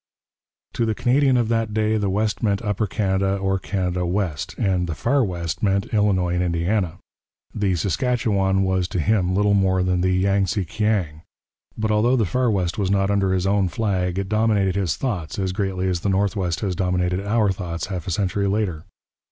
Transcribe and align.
To 0.73 0.85
the 0.87 0.95
Canadian 0.95 1.37
of 1.37 1.47
that 1.49 1.75
day 1.75 1.95
the 1.97 2.09
West 2.09 2.41
meant 2.41 2.63
Upper 2.63 2.87
Canada 2.87 3.37
or 3.37 3.59
Canada 3.59 4.03
West, 4.03 4.55
and 4.57 4.87
'the 4.87 4.95
far 4.95 5.23
west' 5.23 5.61
meant 5.61 5.93
Illinois 5.93 6.33
and 6.33 6.41
Indiana. 6.43 6.97
The 7.53 7.75
Saskatchewan 7.75 8.63
was 8.63 8.87
to 8.87 8.99
him 8.99 9.35
little 9.35 9.53
more 9.53 9.83
than 9.83 10.01
the 10.01 10.09
Yang 10.09 10.45
tse 10.45 10.65
Kiang. 10.65 11.21
But 11.77 11.91
although 11.91 12.15
the 12.15 12.25
far 12.25 12.49
west 12.49 12.79
was 12.79 12.89
not 12.89 13.11
under 13.11 13.31
his 13.31 13.45
own 13.45 13.69
flag, 13.69 14.17
it 14.17 14.27
dominated 14.27 14.73
his 14.75 14.97
thoughts 14.97 15.37
as 15.37 15.51
greatly 15.53 15.87
as 15.87 15.99
the 15.99 16.09
North 16.09 16.35
West 16.35 16.61
has 16.61 16.75
dominated 16.75 17.23
our 17.23 17.51
thoughts 17.51 17.85
half 17.85 18.07
a 18.07 18.11
century 18.11 18.47
later. 18.47 18.85